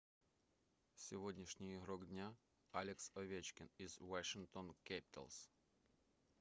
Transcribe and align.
сегодняшний 0.95 1.75
игрок 1.77 2.07
дня 2.07 2.35
алекс 2.71 3.11
овечкин 3.13 3.69
из 3.77 3.99
washington 3.99 4.73
capitals 4.83 5.51